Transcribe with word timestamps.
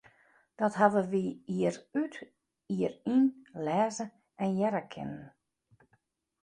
Dat 0.59 0.73
hawwe 0.79 1.01
wy 1.11 1.23
jier 1.55 1.77
út, 2.01 2.15
jier 2.75 2.93
yn 3.15 3.23
lêze 3.65 4.05
en 4.43 4.51
hearre 4.57 4.83
kinnen. 4.93 5.25